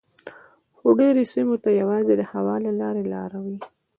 خو 0.77 0.87
ډیری 0.99 1.23
سیمو 1.33 1.55
ته 1.63 1.69
یوازې 1.81 2.13
د 2.17 2.21
هوا 2.31 2.55
له 2.65 2.71
لارې 2.81 3.03
لاره 3.13 3.37
وي 3.45 3.57